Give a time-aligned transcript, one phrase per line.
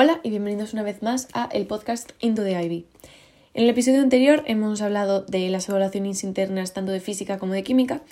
[0.00, 2.86] Hola y bienvenidos una vez más a el podcast Into the Ivy.
[3.52, 7.64] En el episodio anterior hemos hablado de las evaluaciones internas tanto de física como de
[7.64, 8.02] química,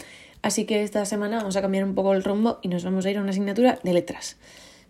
[0.42, 3.10] así que esta semana vamos a cambiar un poco el rumbo y nos vamos a
[3.12, 4.36] ir a una asignatura de letras,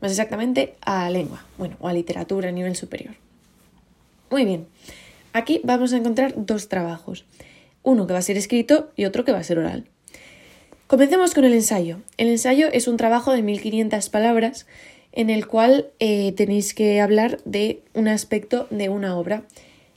[0.01, 3.15] más exactamente a lengua, bueno, o a literatura a nivel superior.
[4.31, 4.67] Muy bien,
[5.35, 7.27] aquí vamos a encontrar dos trabajos,
[7.83, 9.85] uno que va a ser escrito y otro que va a ser oral.
[10.87, 11.99] Comencemos con el ensayo.
[12.17, 14.67] El ensayo es un trabajo de 1500 palabras
[15.13, 19.45] en el cual eh, tenéis que hablar de un aspecto de una obra.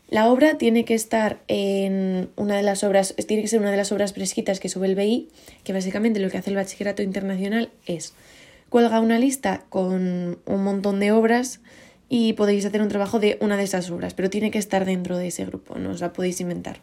[0.09, 3.77] La obra tiene que estar en una de las obras, tiene que ser una de
[3.77, 5.27] las obras prescritas que sube el BI,
[5.63, 8.13] que básicamente lo que hace el bachillerato internacional es
[8.69, 11.59] cuelga una lista con un montón de obras
[12.07, 15.17] y podéis hacer un trabajo de una de esas obras, pero tiene que estar dentro
[15.17, 16.79] de ese grupo, no os la podéis inventar.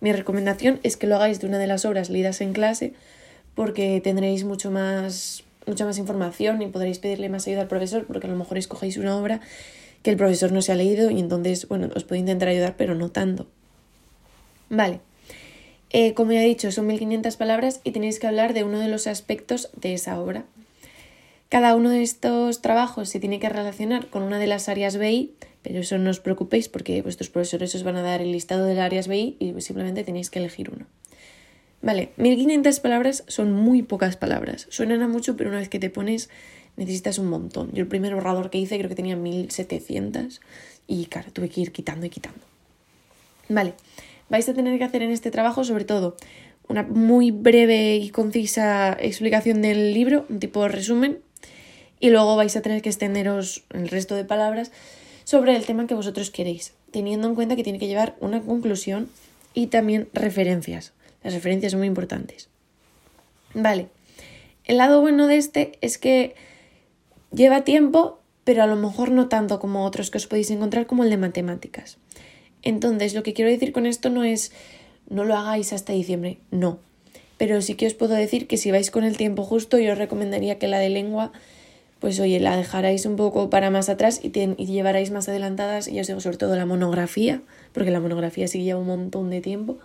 [0.00, 2.94] Mi recomendación es que lo hagáis de una de las obras leídas en clase
[3.54, 8.26] porque tendréis mucho más mucha más información y podréis pedirle más ayuda al profesor porque
[8.26, 9.40] a lo mejor escogéis una obra
[10.02, 12.94] que el profesor no se ha leído y entonces, bueno, os puede intentar ayudar, pero
[12.94, 13.46] no tanto.
[14.68, 15.00] Vale.
[15.90, 18.88] Eh, como ya he dicho, son 1500 palabras y tenéis que hablar de uno de
[18.88, 20.44] los aspectos de esa obra.
[21.48, 25.34] Cada uno de estos trabajos se tiene que relacionar con una de las áreas BI,
[25.62, 28.74] pero eso no os preocupéis porque vuestros profesores os van a dar el listado de
[28.74, 30.86] las áreas BI y simplemente tenéis que elegir uno.
[31.82, 34.66] Vale, 1500 palabras son muy pocas palabras.
[34.68, 36.28] Suenan a mucho, pero una vez que te pones
[36.76, 37.70] necesitas un montón.
[37.72, 40.40] Yo el primer borrador que hice creo que tenía 1700
[40.86, 42.40] y claro, tuve que ir quitando y quitando.
[43.48, 43.74] Vale,
[44.28, 46.16] vais a tener que hacer en este trabajo sobre todo
[46.68, 51.18] una muy breve y concisa explicación del libro, un tipo de resumen,
[51.98, 54.70] y luego vais a tener que extenderos el resto de palabras
[55.24, 59.08] sobre el tema que vosotros queréis, teniendo en cuenta que tiene que llevar una conclusión
[59.52, 60.92] y también referencias.
[61.22, 62.48] Las referencias son muy importantes.
[63.54, 63.88] Vale.
[64.64, 66.34] El lado bueno de este es que
[67.32, 71.04] lleva tiempo, pero a lo mejor no tanto como otros que os podéis encontrar como
[71.04, 71.98] el de matemáticas.
[72.62, 74.52] Entonces, lo que quiero decir con esto no es
[75.08, 76.78] no lo hagáis hasta diciembre, no.
[77.36, 79.98] Pero sí que os puedo decir que si vais con el tiempo justo, yo os
[79.98, 81.32] recomendaría que la de lengua,
[81.98, 85.98] pues oye, la dejarais un poco para más atrás y, y llevarais más adelantadas, y
[85.98, 87.42] os digo sobre todo la monografía,
[87.72, 89.78] porque la monografía sí lleva un montón de tiempo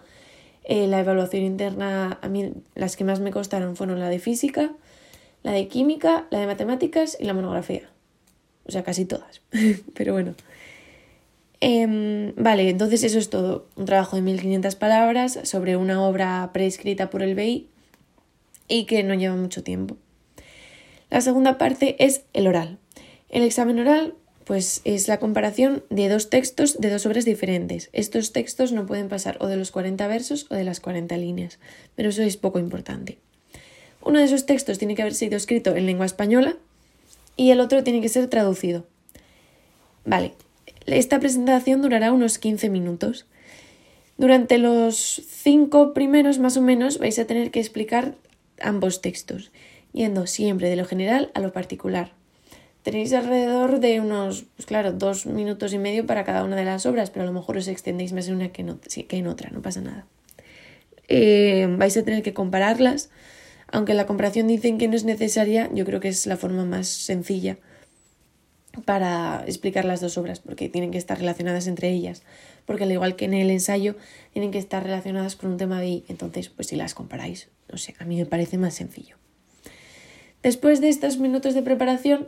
[0.68, 4.74] eh, la evaluación interna, a mí las que más me costaron fueron la de física,
[5.44, 7.90] la de química, la de matemáticas y la monografía.
[8.66, 9.42] O sea, casi todas.
[9.94, 10.34] Pero bueno.
[11.62, 13.68] Em, vale, entonces eso es todo.
[13.76, 17.70] Un trabajo de 1500 palabras sobre una obra preescrita por el BI
[18.68, 19.98] y que no lleva mucho tiempo.
[21.10, 22.80] La segunda parte es el oral.
[23.30, 27.90] El examen oral pues es la comparación de dos textos de dos obras diferentes.
[27.94, 31.60] Estos textos no pueden pasar o de los 40 versos o de las 40 líneas,
[31.96, 33.18] pero eso es poco importante.
[34.04, 36.56] Uno de esos textos tiene que haber sido escrito en lengua española
[37.36, 38.86] y el otro tiene que ser traducido.
[40.06, 40.34] Vale,
[40.86, 43.26] esta presentación durará unos 15 minutos.
[44.18, 48.14] Durante los cinco primeros más o menos vais a tener que explicar
[48.62, 49.52] ambos textos,
[49.92, 52.14] yendo siempre de lo general a lo particular
[52.86, 56.86] tenéis alrededor de unos, pues claro, dos minutos y medio para cada una de las
[56.86, 59.82] obras, pero a lo mejor os extendéis más en una que en, otra, no pasa
[59.82, 60.06] nada.
[61.08, 63.10] Eh, vais a tener que compararlas,
[63.72, 66.88] aunque la comparación dicen que no es necesaria, yo creo que es la forma más
[66.88, 67.58] sencilla
[68.86, 72.22] para explicar las dos obras, porque tienen que estar relacionadas entre ellas,
[72.68, 73.96] porque al igual que en el ensayo,
[74.32, 77.96] tienen que estar relacionadas con un tema de entonces, pues si las comparáis, no sé,
[77.98, 79.18] a mí me parece más sencillo.
[80.44, 82.28] Después de estos minutos de preparación,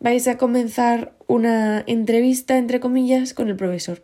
[0.00, 4.02] vais a comenzar una entrevista, entre comillas, con el profesor,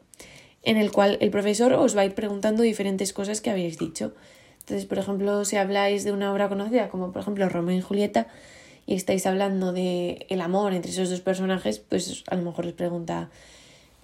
[0.62, 4.14] en el cual el profesor os va a ir preguntando diferentes cosas que habéis dicho.
[4.60, 8.28] Entonces, por ejemplo, si habláis de una obra conocida, como por ejemplo Romeo y Julieta,
[8.86, 12.72] y estáis hablando de el amor entre esos dos personajes, pues a lo mejor os
[12.72, 13.30] pregunta,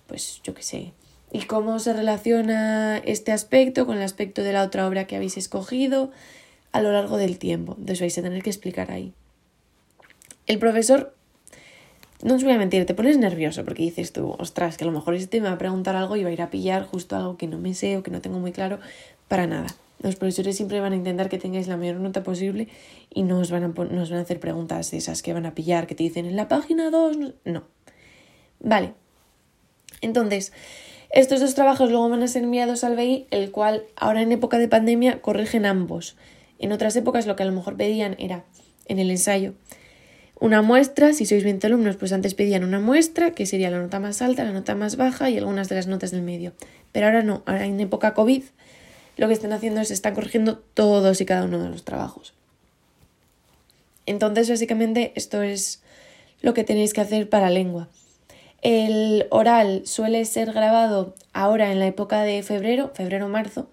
[0.07, 0.93] pues yo qué sé,
[1.33, 5.37] ¿y cómo se relaciona este aspecto con el aspecto de la otra obra que habéis
[5.37, 6.11] escogido
[6.73, 7.75] a lo largo del tiempo?
[7.79, 9.13] Entonces vais a tener que explicar ahí.
[10.47, 11.15] El profesor
[12.23, 14.93] no os voy a mentir, te pones nervioso porque dices tú, ostras, que a lo
[14.93, 17.37] mejor este me va a preguntar algo y va a ir a pillar justo algo
[17.37, 18.81] que no me sé o que no tengo muy claro,
[19.29, 19.69] para nada.
[20.01, 22.69] Los profesores siempre van a intentar que tengáis la mayor nota posible
[23.13, 25.87] y no os van a, van a hacer preguntas de esas que van a pillar,
[25.87, 27.65] que te dicen en la página 2, no.
[28.61, 28.95] Vale.
[30.01, 30.53] Entonces,
[31.11, 34.59] estos dos trabajos luego van a ser enviados al BI, el cual ahora en época
[34.59, 36.17] de pandemia corrigen ambos.
[36.59, 38.45] En otras épocas lo que a lo mejor pedían era
[38.87, 39.55] en el ensayo
[40.41, 43.99] una muestra, si sois 20 alumnos, pues antes pedían una muestra, que sería la nota
[43.99, 46.53] más alta, la nota más baja y algunas de las notas del medio.
[46.93, 48.43] Pero ahora no, ahora en época COVID
[49.17, 52.35] lo que están haciendo es están corrigiendo todos y cada uno de los trabajos.
[54.07, 55.83] Entonces, básicamente, esto es
[56.41, 57.89] lo que tenéis que hacer para lengua.
[58.63, 63.69] El oral suele ser grabado ahora en la época de febrero, febrero-marzo,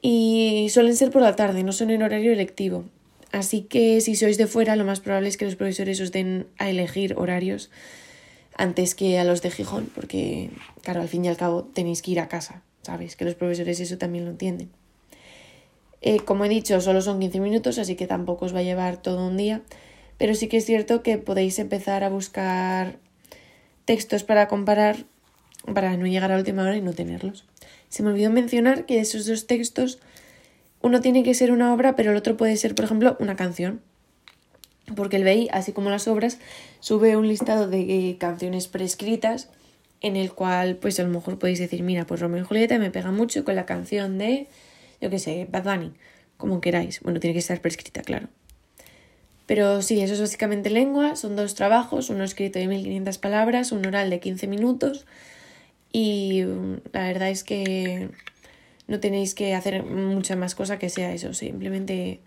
[0.00, 2.84] y suelen ser por la tarde, no son en horario electivo.
[3.32, 6.46] Así que si sois de fuera, lo más probable es que los profesores os den
[6.58, 7.70] a elegir horarios
[8.56, 10.50] antes que a los de Gijón, porque,
[10.82, 13.16] claro, al fin y al cabo tenéis que ir a casa, ¿sabes?
[13.16, 14.70] Que los profesores eso también lo entienden.
[16.02, 19.00] Eh, como he dicho, solo son 15 minutos, así que tampoco os va a llevar
[19.00, 19.62] todo un día,
[20.18, 22.98] pero sí que es cierto que podéis empezar a buscar
[23.86, 25.06] textos para comparar
[25.74, 27.44] para no llegar a última hora y no tenerlos.
[27.88, 30.00] Se me olvidó mencionar que esos dos textos,
[30.82, 33.80] uno tiene que ser una obra, pero el otro puede ser, por ejemplo, una canción.
[34.96, 36.38] Porque el BI, así como las obras,
[36.80, 39.48] sube un listado de canciones prescritas
[40.00, 42.90] en el cual, pues a lo mejor podéis decir, mira, pues Romeo y Julieta me
[42.90, 44.48] pega mucho con la canción de,
[45.00, 45.92] yo qué sé, Bad Bunny,
[46.36, 47.00] como queráis.
[47.00, 48.28] Bueno, tiene que estar prescrita, claro.
[49.46, 53.86] Pero sí, eso es básicamente lengua, son dos trabajos, uno escrito de 1500 palabras, un
[53.86, 55.06] oral de 15 minutos
[55.92, 58.08] y mm, la verdad es que
[58.88, 62.20] no tenéis que hacer mucha más cosa que sea eso, simplemente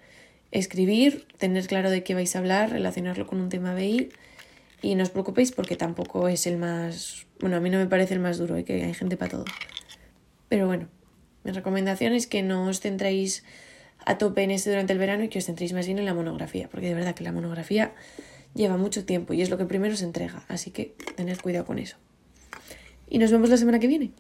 [0.52, 4.10] escribir, tener claro de qué vais a hablar, relacionarlo con un tema BI
[4.82, 8.14] y no os preocupéis porque tampoco es el más, bueno, a mí no me parece
[8.14, 8.64] el más duro, ¿eh?
[8.64, 9.46] que hay gente para todo.
[10.48, 10.88] Pero bueno,
[11.44, 13.44] mi recomendación es que no os centréis
[14.06, 16.14] a tope en este durante el verano y que os centréis más bien en la
[16.14, 17.94] monografía, porque de verdad que la monografía
[18.54, 21.80] lleva mucho tiempo y es lo que primero se entrega, así que tened cuidado con
[21.80, 21.98] eso.
[23.10, 24.12] Y nos vemos la semana que viene.